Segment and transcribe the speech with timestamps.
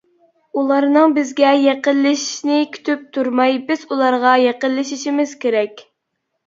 [0.61, 5.91] ئۇلارنىڭ بىزگە يېقىنلىشىشىنى كۈتۈپ تۇرماي، بىز ئۇلارغا يېقىنلىشىشىمىز كېرەك.